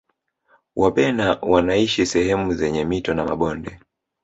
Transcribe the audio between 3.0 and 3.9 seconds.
na mabonde